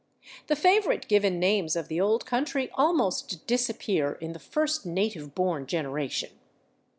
The 0.47 0.55
favorite 0.55 1.07
given 1.07 1.39
names 1.39 1.75
of 1.75 1.87
the 1.87 2.01
old 2.01 2.25
country 2.25 2.71
almost 2.73 3.45
disappear 3.45 4.13
in 4.13 4.33
the 4.33 4.39
first 4.39 4.83
native 4.83 5.35
born 5.35 5.67
generation. 5.67 6.31